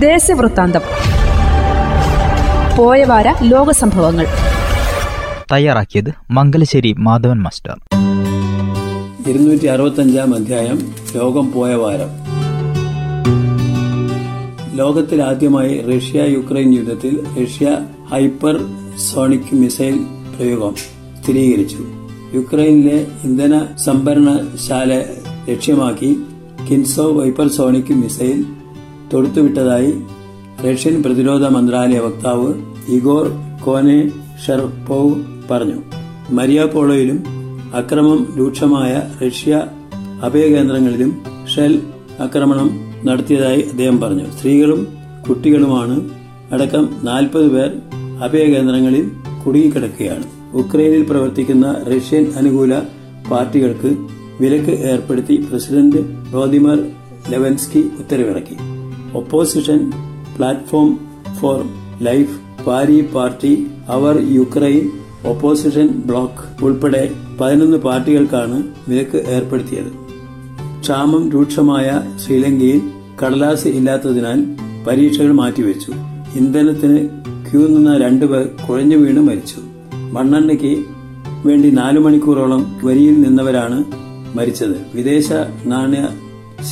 [0.00, 0.80] ദേശവൃത്താന്തം.
[2.76, 4.26] പോയവാര ലോകസംഭവങ്ങൾ.
[5.52, 7.76] തയ്യാറാക്കിയത് മംഗലശ്ശേരി മാധവൻ മാസ്റ്റർ.
[9.30, 12.08] ഇരുന്നൂറ്റി അറുപത്തഞ്ചാം അധ്യായം ലോകം പോയ വാരം.
[14.76, 17.78] ലോകത്തിൽ ആദ്യമായി റഷ്യ യുക്രൈൻ യുദ്ധത്തിൽ റഷ്യ
[18.10, 18.60] ഹൈപ്പർ
[19.12, 19.98] സോണിക് മിസൈൽ
[20.36, 20.74] പ്രയോഗം
[21.22, 21.78] സ്ഥിരീകരിച്ചു.
[22.34, 25.04] യുക്രൈനിലെ ഇന്ധന സംഭരണശാല
[25.50, 26.16] ലക്ഷ്യമാക്കി
[26.70, 28.44] കിൻസോ ഹൈപ്പർസോണിക് മിസൈൽ
[29.12, 29.92] തൊടുത്തുവിട്ടതായി
[30.64, 32.54] റഷ്യൻ പ്രതിരോധ മന്ത്രാലയ വക്താവ്
[32.88, 33.30] ഇഗോർ
[33.64, 34.12] കോനെ
[34.46, 35.14] ഷെർപോവ്
[35.50, 35.78] പറഞ്ഞു.
[36.30, 37.24] മരിയാപോളോയിലും
[37.74, 39.62] അക്രമം രൂക്ഷമായ റഷ്യ
[40.22, 41.22] അഭയകേന്ദ്രങ്ങളിലും
[41.54, 41.82] ഷെൽ
[42.20, 42.70] ആക്രമണം
[43.04, 44.24] നടത്തിയതായി അദ്ദേഹം പറഞ്ഞു.
[44.38, 44.86] സ്ത്രീകളും
[45.28, 46.10] കുട്ടികളുമാണ്
[46.52, 47.70] അടക്കം നാൽപ്പത് പേർ
[48.22, 49.10] അഭയകേന്ദ്രങ്ങളിൽ
[49.46, 50.24] കുടുങ്ങിക്കിടക്കുകയാണ്.
[50.54, 52.74] ഉക്രൈനിൽ പ്രവർത്തിക്കുന്ന റഷ്യൻ അനുകൂല
[53.30, 53.96] പാർട്ടികൾക്ക്
[54.40, 55.96] വിലക്ക് ഏർപ്പെടുത്തി പ്രസിഡന്റ്
[56.30, 56.78] വ്ളാദിമിർ
[57.30, 58.56] ലെവൻസ്കി ഉത്തരവിറക്കി.
[59.14, 59.90] ഒപ്പോസിഷൻ
[60.36, 61.00] പ്ലാറ്റ്ഫോം
[61.40, 61.64] ഫോർ
[62.02, 64.90] ലൈഫ് പാരി പാർട്ടി അവർ യുക്രൈൻ
[65.26, 70.10] ഒപ്പോസിഷൻ ബ്ലോക്ക് ഉൾപ്പെടെ പതിനൊന്ന് പാർട്ടികൾക്കാണ് വിലക്ക് ഏർപ്പെടുത്തിയത്.
[70.80, 72.80] ക്ഷാമം രൂക്ഷമായ ശ്രീലങ്കയിൽ
[73.24, 74.44] കടലാസ് ഇല്ലാത്തതിനാൽ
[74.86, 75.92] പരീക്ഷകൾ മാറ്റിവെച്ചു.
[76.38, 77.08] ഇന്ധനത്തിന്
[77.50, 79.56] ക്യൂ നിന്ന രണ്ടുപേർ കുഴഞ്ഞു വീണ് മരിച്ചു.
[79.94, 80.84] മണ്ണെണ്ണയ്ക്ക്
[81.46, 83.84] വേണ്ടി നാലു മണിക്കൂറോളം വരിയിൽ നിന്നവരാണ്
[84.38, 84.76] മരിച്ചത്.
[84.94, 85.32] വിദേശ
[85.64, 86.08] നാണ്യ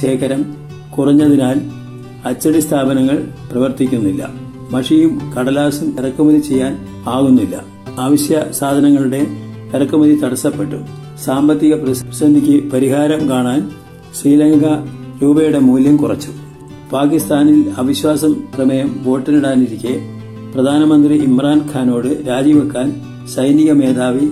[0.00, 0.54] ശേഖരം
[0.98, 1.77] കുറഞ്ഞതിനാൽ
[2.24, 4.30] അച്ചടി സ്ഥാപനങ്ങൾ പ്രവർത്തിക്കുന്നില്ല.
[4.70, 7.64] മഷിയും കടലാസും ഇറക്കുമതി ചെയ്യാൻ ആകുന്നില്ല.
[7.98, 9.26] അവശ്യ സാധനങ്ങളുടെ
[9.74, 10.76] ഇറക്കുമതി തടസ്സപ്പെട്ടു.
[11.24, 13.70] സാമ്പത്തിക പ്രതിസന്ധിക്ക് പരിഹാരം കാണാൻ
[14.22, 14.64] ശ്രീലങ്ക
[15.22, 16.28] രൂപയുടെ മൂല്യം കുറച്ചു.
[16.92, 20.00] പാകിസ്ഥാനിൽ അവിശ്വാസം പ്രമേയം വോട്ടിനിടാനിരിക്കെ
[20.54, 23.00] പ്രധാനമന്ത്രി ഇമ്രാൻഖാനോട് രാജിവെക്കാൻ
[23.34, 24.28] സൈനിക മേധാവി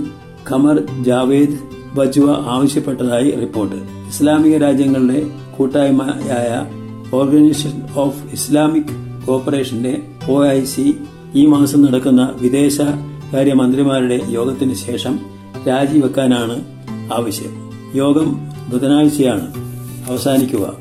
[0.50, 1.58] ഖമർ ജാവേദ്
[1.94, 3.76] ബജ്വ ആവശ്യപ്പെട്ടതായി റിപ്പോർട്ട്.
[3.76, 5.26] ഇസ്ലാമിക രാജ്യങ്ങളുടെ
[5.56, 6.66] കൂട്ടായ്മയായ
[7.12, 10.94] ഓർഗനൈസേഷൻ ഓഫ് ഇസ്ലാമിക് കോപ്പറേഷന്റെ ഒ ഐ സി
[11.34, 15.20] ഈ മാസം നടക്കുന്ന വിദേശകാര്യ മന്ത്രിമാരുടെ യോഗത്തിന് ശേഷം
[15.68, 16.64] രാജിവെക്കാനാണ്
[17.12, 17.70] ആവശ്യം.
[17.94, 19.54] യോഗം ബുധനാഴ്ചയാണ്
[20.10, 20.74] അവസാനിക്കുക.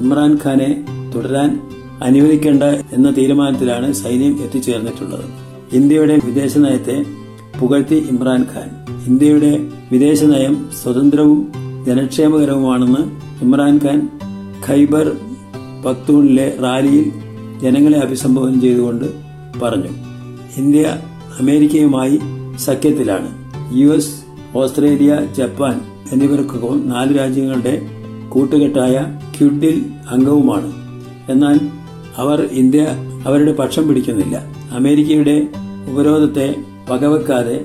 [0.00, 1.60] ഇമ്രാൻഖാനെ തുടരാൻ
[2.02, 5.24] അനുവദിക്കേണ്ട എന്ന തീരുമാനത്തിലാണ് സൈന്യം എത്തിച്ചേർന്നിട്ടുള്ളത്.
[5.72, 7.04] ഇന്ത്യയുടെ വിദേശ നയത്തെ
[7.60, 8.70] പുകഴ്ത്തി ഇമ്രാൻഖാൻ
[9.06, 11.52] ഇന്ത്യയുടെ വിദേശ നയം സ്വതന്ത്രവും
[11.86, 13.02] ജനക്ഷേമകരവുമാണെന്ന്
[13.44, 14.10] ഇമ്രാൻഖാൻ
[14.68, 15.16] ഖൈബർ
[15.84, 17.12] പക്തൂണിലെ റാലിയിൽ
[17.62, 19.04] ജനങ്ങളെ അഭിസംബോധന ചെയ്തുകൊണ്ട്
[19.62, 19.88] പറഞ്ഞു.
[20.56, 20.98] ഇന്ത്യ
[21.40, 22.20] അമേരിക്കയുമായി
[22.56, 23.28] സഖ്യത്തിലാണ്.
[23.78, 24.22] യു എസ്
[24.56, 25.80] ഓസ്ട്രേലിയ ജപ്പാൻ
[26.12, 27.82] എന്നിവർക്കൊപ്പം നാല് രാജ്യങ്ങളുടെ
[28.28, 30.72] കൂട്ടുകെട്ടായ ക്യുഡിൽ അംഗവുമാണ്.
[31.28, 31.60] എന്നാൽ
[32.16, 32.86] അവർ ഇന്ത്യ
[33.26, 34.36] അവരുടെ പക്ഷം പിടിക്കുന്നില്ല.
[34.72, 35.48] അമേരിക്കയുടെ
[35.92, 36.54] ഉപരോധത്തെ
[36.88, 37.64] വകവെക്കാതെ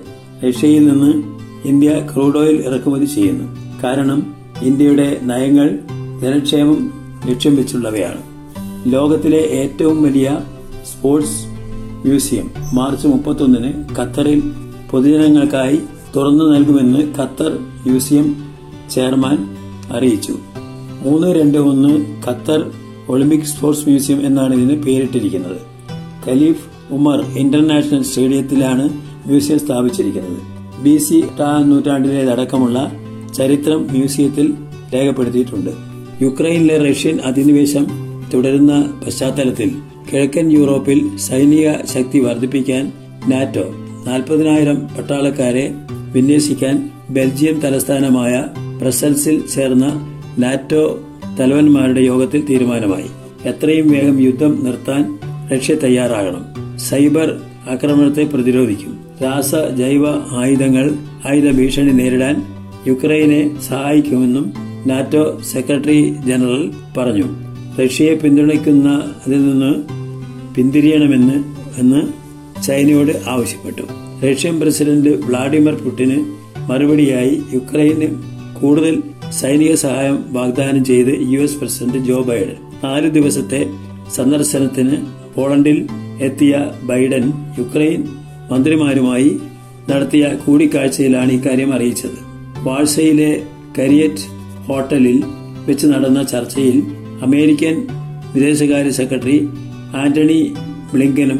[0.49, 1.23] റഷ്യയിൽ നിന്ന്
[1.67, 3.57] ഇന്ത്യ ക്രൂഡ് ഓയിൽ ഇറക്കുമതി ചെയ്യുന്നു.
[3.83, 5.79] കാരണം ഇന്ത്യയുടെ നയങ്ങൾ
[6.21, 8.21] ജനക്ഷേമം ലക്ഷ്യം വെച്ചുള്ളവയാണ്.
[8.93, 10.39] ലോകത്തിലെ ഏറ്റവും വലിയ
[10.85, 11.45] സ്പോർട്സ്
[12.05, 14.41] മ്യൂസിയം മാർച്ച് മുപ്പത്തൊന്നിന് ഖത്തറിൽ
[14.91, 15.79] പൊതുജനങ്ങൾക്കായി
[16.15, 18.35] തുറന്നു നൽകുമെന്ന് ഖത്തർ മ്യൂസിയം
[18.91, 19.37] ചെയർമാൻ
[19.91, 20.35] അറിയിച്ചു.
[21.01, 22.71] മൂന്ന് രണ്ട് ഒന്ന് ഖത്തർ
[23.09, 25.59] ഒളിമ്പിക് സ്പോർട്സ് മ്യൂസിയം എന്നാണ് ഇതിന് പേരിട്ടിരിക്കുന്നത്.
[26.27, 28.89] ഖലീഫ് ഉമർ ഇന്റർനാഷണൽ സ്റ്റേഡിയത്തിലാണ്
[29.27, 30.39] മ്യൂസിയം സ്ഥാപിച്ചിരിക്കുന്നത്.
[30.83, 31.23] ബി സി
[31.65, 32.91] നൂറ്റാണ്ടിലേതടക്കമുള്ള
[33.33, 34.53] ചരിത്രം മ്യൂസിയത്തിൽ
[34.93, 35.96] രേഖപ്പെടുത്തിയിട്ടുണ്ട്.
[36.21, 37.85] യുക്രൈനിലെ റഷ്യൻ അധിനിവേശം
[38.33, 39.69] തുടരുന്ന പശ്ചാത്തലത്തിൽ
[40.11, 42.91] കിഴക്കൻ യൂറോപ്പിൽ സൈനിക ശക്തി വർദ്ധിപ്പിക്കാൻ
[43.27, 43.65] നാറ്റോ
[44.07, 45.73] നാൽപ്പതിനായിരം പട്ടാളക്കാരെ
[46.13, 48.45] വിന്യസിക്കാൻ ബെൽജിയം തലസ്ഥാനമായ
[48.79, 49.85] ബ്രസൽസിൽ ചേർന്ന
[50.39, 50.99] നാറ്റോ
[51.39, 53.09] തലവന്മാരുടെ യോഗത്തിൽ തീരുമാനമായി.
[53.49, 55.19] എത്രയും വേഗം യുദ്ധം നിർത്താൻ
[55.53, 56.43] റഷ്യ തയ്യാറാകണം.
[56.77, 57.39] സൈബർ
[57.69, 58.99] ആക്രമണത്തെ പ്രതിരോധിക്കും.
[59.23, 60.95] രാസ ജൈവ ആയുധങ്ങൾ
[61.25, 62.35] ആയുധ ഭീഷണി നേരിടാൻ
[62.87, 67.23] യുക്രൈനെ സഹായിക്കുമെന്നും നാറ്റോ സെക്രട്ടറി ജനറൽ പറഞ്ഞു.
[67.83, 68.89] റഷ്യയെ പിന്തുണയ്ക്കുന്ന
[69.27, 69.83] അതിൽ നിന്ന്
[70.55, 71.33] പിന്തിരിയണമെന്ന്
[71.79, 72.01] എന്ന്
[72.63, 73.81] ചൈനയോട് ആവശ്യപ്പെട്ടു.
[74.27, 76.17] റഷ്യൻ പ്രസിഡന്റ് വ്ളാഡിമിർ പുടിന്
[76.69, 78.07] മറുപടിയായി യുക്രൈന്
[78.61, 82.55] കൂടുതൽ സൈനിക സഹായം വാഗ്ദാനം ചെയ്ത് U S president Joe Biden.
[82.83, 83.69] നാല് ദിവസത്തെ
[84.15, 84.97] സന്ദർശനത്തിന്
[85.35, 85.87] പോളണ്ടിൽ
[86.21, 88.07] എത്തിയ ബൈഡൻ യുക്രൈൻ
[88.51, 89.37] മന്ത്രിമാരുമായി
[89.89, 92.17] നടത്തിയ കൂടിക്കാഴ്ചയിലാണ് ഇക്കാര്യം അറിയിച്ചത്.
[92.63, 93.41] വാഴ്സയിലെ
[93.79, 94.36] കരിയറ്റ്
[94.67, 95.23] ഹോട്ടലിൽ
[95.67, 96.83] വെച്ച് നടന്ന ചർച്ചയിൽ
[97.21, 97.87] അമേരിക്കൻ
[98.35, 99.47] വിദേശകാര്യ സെക്രട്ടറി
[99.95, 100.53] ആന്റണി
[100.93, 101.39] ബ്ലിങ്കനും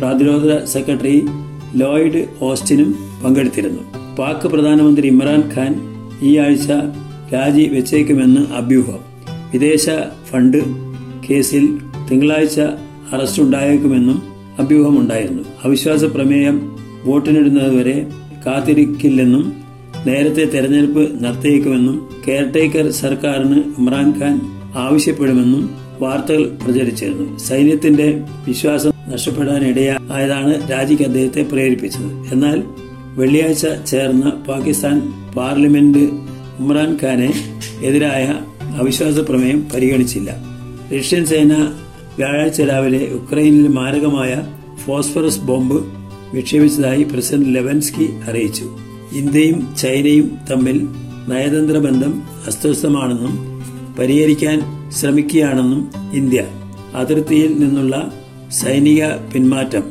[0.00, 1.22] പ്രതിരോധ സെക്രട്ടറി
[1.76, 3.82] ലോയിഡ് ഓസ്റ്റിനും പങ്കെടുത്തിരുന്നു.
[4.16, 5.72] പാക് പ്രധാനമന്ത്രി ഇമ്രാൻഖാൻ
[6.22, 6.70] ഈ ആഴ്ച
[7.34, 8.98] രാജി വെച്ചേക്കുമെന്ന് അഭ്യൂഹം.
[9.52, 9.86] വിദേശ
[10.30, 10.58] ഫണ്ട്
[11.30, 11.78] കേസിൽ
[12.10, 12.60] തിങ്കളാഴ്ച
[13.12, 14.22] അറസ്റ്റുണ്ടായേക്കുമെന്നും
[14.58, 15.42] അഭ്യൂഹമുണ്ടായിരുന്നു.
[15.64, 18.06] അവിശ്വാസ പ്രമേയം വോട്ടിനിടുന്നതുവരെ
[18.46, 19.52] കാത്തിരിക്കില്ലെന്നും
[20.06, 24.40] നേരത്തെ തെരഞ്ഞെടുപ്പ് നടത്തിയേക്കുമെന്നും കെയർടേക്കർ സർക്കാരിന് ഇമ്രാൻഖാൻ
[24.74, 25.70] ആവശ്യപ്പെടുമെന്നും
[26.00, 27.38] വാർത്തകൾ പ്രചരിച്ചിരുന്നു.
[27.38, 32.32] സൈന്യത്തിന്റെ വിശ്വാസം നഷ്ടപ്പെടാനിടയായതാണ് രാജിക്ക് അദ്ദേഹത്തെ പ്രേരിപ്പിച്ചത്.
[32.32, 32.62] എന്നാൽ
[33.16, 36.04] വെള്ളിയാഴ്ച ചേർന്ന പാകിസ്ഥാൻ പാർലമെന്റ്
[36.58, 37.32] ഇമ്രാൻഖാനെ
[37.82, 38.34] എതിരായ
[38.78, 40.30] അവിശ്വാസ പ്രമേയം പരിഗണിച്ചില്ല.
[40.98, 41.52] റഷ്യൻ സേന
[42.16, 44.42] വ്യാഴാഴ്ച രാവിലെ ഉക്രൈനിൽ മാരകമായ
[44.86, 45.84] ഫോസ്ഫറസ് ബോംബ്
[46.34, 48.91] വിക്ഷേപിച്ചതായി പ്രസിഡന്റ് ലെവൻസ്കി അറിയിച്ചു.
[49.16, 50.88] ഇന്ത്യയും ചൈനയും തമ്മിൽ
[51.28, 53.34] നയതന്ത്ര ബന്ധം അസ്വസ്ഥമാണെന്നും
[53.98, 54.58] പരിഹരിക്കാൻ
[54.90, 56.46] ശ്രമിക്കുകയാണെന്നും ഇന്ത്യ
[56.94, 58.12] അതിർത്തിയിൽ നിന്നുള്ള
[58.50, 59.82] സൈനിക പിന്മാറ്റം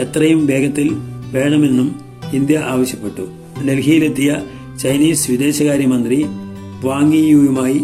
[0.00, 0.88] എത്രയും വേഗത്തിൽ
[1.32, 1.94] വേണമെന്നും
[2.32, 3.28] ഇന്ത്യ ആവശ്യപ്പെട്ടു.
[3.68, 4.36] ഡൽഹിയിലെത്തിയ
[4.82, 6.24] ചൈനീസ് വിദേശകാര്യമന്ത്രി
[6.84, 7.80] വാങ്ങിയുമായി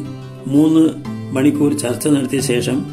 [0.47, 0.83] മൂന്ന്
[1.35, 2.87] മണിക്കൂർ ചർച്ച നടത്തിയ ശേഷം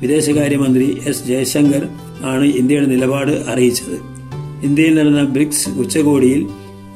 [0.00, 1.88] വിദേശകാര്യമന്ത്രി എസ് ജയശങ്കർ
[2.22, 3.96] ആണ് ഇന്ത്യയുടെ നിലപാട് അറിയിച്ചത്.
[4.64, 6.46] ഇന്ത്യയിൽ നടന്ന ബ്രിക്സ് ഉച്ചകോടിയിൽ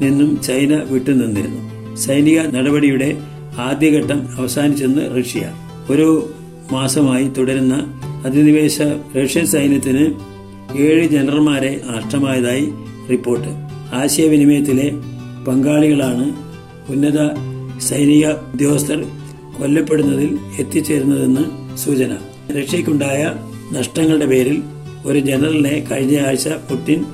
[0.00, 1.96] നിന്നും ചൈന വിട്ടുനിന്നിരുന്നു.
[1.96, 3.16] സൈനിക നടപടിയുടെ
[3.58, 5.52] ആദ്യഘട്ടം അവസാനിച്ചെന്ന് റഷ്യ.
[5.90, 6.30] ഒരു
[6.72, 8.80] മാസമായി തുടരുന്ന അധിനിവേശ
[9.16, 10.14] റഷ്യൻ സൈന്യത്തിന്
[10.78, 12.72] ഏഴ് ജനറൽമാരെ നഷ്ടമായതായി
[13.10, 13.48] റിപ്പോർട്ട്.
[13.94, 14.92] ആശയവിനിമയത്തിലെ
[15.48, 16.32] പങ്കാളികളാണ്
[16.92, 17.28] ഉന്നത
[17.78, 19.04] സൈനിക ഉദ്യോഗസ്ഥർ
[19.58, 22.16] കൊല്ലപ്പെടുന്നതിൽ എത്തിച്ചേരുന്നതെന്ന് സൂചന.
[22.60, 23.34] റഷ്യക്കുണ്ടായ
[23.72, 24.62] നഷ്ടങ്ങളുടെ പേരിൽ
[25.06, 27.04] ഒരു ജനറലിനെ കഴിഞ്ഞ ആഴ്ച പുടിൻ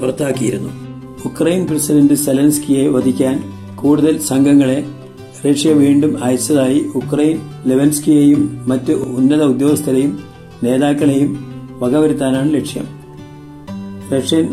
[0.00, 0.85] പുറത്താക്കിയിരുന്നു.
[1.26, 3.36] ഉക്രൈൻ പ്രസിഡന്റ് സെലൻസ്കിയെ വധിക്കാൻ
[3.74, 4.78] കൂടുതൽ സംഘങ്ങളെ
[5.46, 7.36] റഷ്യ വീണ്ടും അയച്ചതായി ഉക്രൈൻ
[7.66, 10.12] ലെവൻസ്കിയെയും മറ്റ് ഉന്നത ഉദ്യോഗസ്ഥരെയും
[10.64, 11.30] നേതാക്കളെയും
[11.82, 12.86] വകവരുത്താനാണ് ലക്ഷ്യം.
[14.12, 14.46] റഷ്യൻ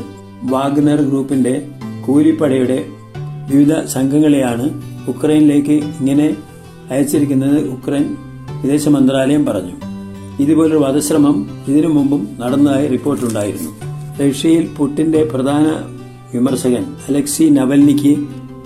[0.44, 1.54] വാഗ്നർ ഗ്രൂപ്പിന്റെ
[2.06, 2.80] കൂലിപ്പടയുടെ
[3.50, 4.66] വിവിധ സംഘങ്ങളെയാണ്
[5.08, 6.28] ഉക്രൈനിലേക്ക് ഇങ്ങനെ
[6.92, 8.06] അയച്ചിരിക്കുന്നത് ഉക്രൈൻ
[8.62, 9.76] വിദേശ മന്ത്രാലയം പറഞ്ഞു.
[10.44, 11.38] ഇതുപോലൊരു വധശ്രമം
[11.68, 13.72] ഇതിനു മുമ്പും നടന്നതായി റിപ്പോർട്ടുണ്ടായിരുന്നു.
[14.22, 15.66] റഷ്യയിൽ പുട്ടിന്റെ പ്രധാന
[16.34, 18.18] വിമർശകൻ അലക്സി നവൽനിക്ക്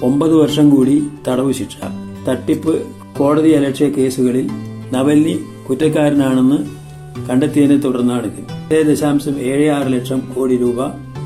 [0.03, 1.75] ഒമ്പത് വർഷം കൂടി തടവ് ശിക്ഷ.
[2.29, 2.85] തട്ടിപ്പ്
[3.17, 4.47] കോടതി അലക്ഷ്യ കേസുകളിൽ
[4.93, 6.57] നവൽനി കുറ്റക്കാരനാണെന്ന്
[7.27, 8.41] കണ്ടെത്തിയതിനെ തുടർന്നാണിത്
[8.73, 10.81] ഏഴ് ദശാംശം ഏഴ് ആറ് ലക്ഷം കോടി രൂപ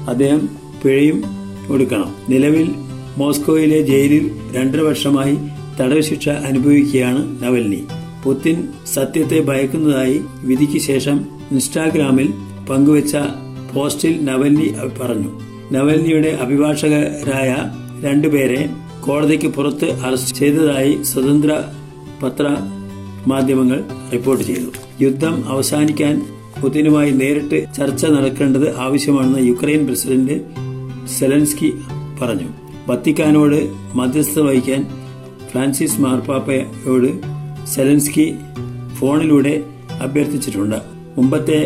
[0.10, 0.50] അദ്ദേഹം
[0.84, 1.24] പിഴയും
[1.70, 2.72] കൊടുക്കണം നിലവിൽ
[3.18, 5.36] മോസ്കോയിലെ ജയിലിൽ രണ്ടര വർഷമായി
[5.82, 7.82] തടവ് ശിക്ഷ അനുഭവിക്കുകയാണ് നവൽനി.
[8.24, 12.34] പുത്തിൻ സത്യത്തെ ഭയക്കുന്നതായി വിധിക്ക് ശേഷം ഇൻസ്റ്റാഗ്രാമിൽ
[12.70, 13.18] പങ്കുവച്ച
[13.76, 14.68] പോസ്റ്റിൽ നവൽനി
[15.02, 15.51] പറഞ്ഞു.
[15.72, 17.72] നവൽനിയുടെ അഭിഭാഷകരായ
[18.04, 18.70] രണ്ടുപേരെ
[19.06, 21.64] കോടതിക്ക് പുറത്ത് അറസ്റ്റ് ചെയ്തതായി സ്വതന്ത്ര
[22.24, 22.58] പത്ര
[23.28, 23.84] മാധ്യമങ്ങൾ
[24.14, 24.70] റിപ്പോർട്ട് ചെയ്തു.
[25.02, 26.22] യുദ്ധം അവസാനിക്കാൻ
[26.62, 30.42] പുതിനുമായി നേരിട്ട് ചർച്ച നടക്കേണ്ടത് ആവശ്യമാണെന്ന് യുക്രൈൻ പ്രസിഡന്റ്
[31.20, 31.74] സെലൻസ്കി
[32.22, 32.50] പറഞ്ഞു.
[32.88, 33.60] വത്തിക്കാനോട്
[33.94, 34.88] മധ്യസ്ഥത വഹിക്കാൻ
[35.52, 37.10] ഫ്രാൻസിസ് മാർപ്പാപ്പയോട്
[37.66, 38.36] സെലൻസ്കി
[39.00, 39.64] ഫോണിലൂടെ
[40.02, 40.76] അഭ്യർത്ഥിച്ചിട്ടുണ്ട്.
[41.18, 41.60] മുമ്പത്തെ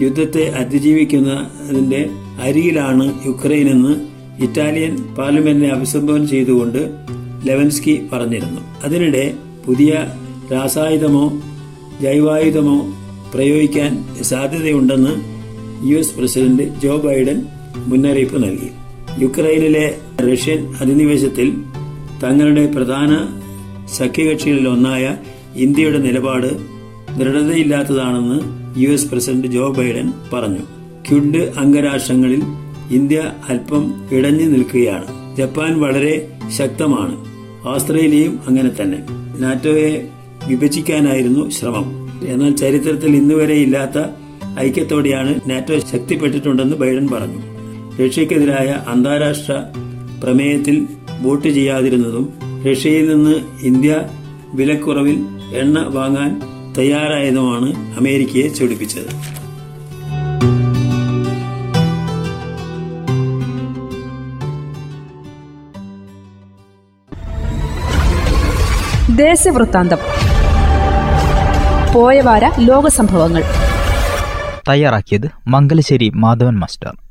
[0.00, 2.10] യുദ്ധത്തെ അതിജീവിക്കുന്നതിന്റെ
[2.40, 3.94] അരികിലാണ് യുക്രൈനെന്ന്
[4.44, 6.90] ഇറ്റാലിയൻ പാർലമെന്റിനെ അഭിസംബോധന ചെയ്തുകൊണ്ട്
[7.44, 8.60] ലെവൻസ്കി പറഞ്ഞിരുന്നു.
[8.84, 9.34] അതിനിടെ
[9.66, 10.04] പുതിയ
[10.52, 11.42] രാസായുധമോ
[12.00, 12.86] ജൈവായുധമോ
[13.34, 15.36] പ്രയോഗിക്കാൻ സാധ്യതയുണ്ടെന്ന്
[15.88, 17.46] U S president Joe Biden
[17.86, 18.70] മുന്നറിയിപ്പ് നൽകി.
[19.22, 21.54] യുക്രൈനിലെ റഷ്യൻ അധിനിവേശത്തിൽ
[22.22, 23.18] തങ്ങളുടെ പ്രധാന
[23.98, 25.16] സഖ്യകക്ഷികളിൽ ഒന്നായ
[25.56, 26.50] ഇന്ത്യയുടെ നിലപാട്
[27.18, 28.38] ദൃഢതയില്ലാത്തതാണെന്ന്
[28.80, 30.75] U S president Joe Biden പറഞ്ഞു.
[31.10, 32.42] ക്യുഡ് അംഗരാഷ്ട്രങ്ങളിൽ
[32.90, 35.36] ഇന്ത്യ അല്പം ഇടഞ്ഞു നിൽക്കുകയാണ്.
[35.36, 37.24] ജപ്പാൻ വളരെ ശക്തമാണ്.
[37.68, 38.98] ഓസ്ട്രേലിയയും അങ്ങനെ തന്നെ.
[39.38, 40.08] നാറ്റോയെ
[40.46, 42.10] വിഭജിക്കാനായിരുന്നു ശ്രമം.
[42.28, 44.04] എന്നാൽ ചരിത്രത്തിൽ ഇന്നുവരെ ഇല്ലാത്ത
[44.58, 47.38] ഐക്യത്തോടെയാണ് നാറ്റോ ശക്തിപ്പെട്ടിട്ടുണ്ടെന്ന് ബൈഡൻ പറഞ്ഞു.
[48.06, 49.62] റഷ്യക്കെതിരായ അന്താരാഷ്ട്ര
[50.24, 50.86] പ്രമേയത്തിൽ
[51.22, 52.32] വോട്ട് ചെയ്യാതിരുന്നതും
[52.72, 54.02] റഷ്യയിൽ നിന്ന് ഇന്ത്യ
[54.54, 56.40] വിലക്കുറവിൽ എണ്ണ വാങ്ങാൻ
[56.78, 59.45] തയ്യാറായതുമാണ് അമേരിക്കയെ ചൊടിപ്പിച്ചത്.
[69.14, 69.96] ദേശവൃത്താന്തം.
[71.94, 73.44] പോയവാര ലോകസംഭവങ്ങൾ.
[74.68, 77.05] തയ്യാറാക്കിയത് മംഗലശ്ശേരി മാധവൻ മാസ്റ്റർ.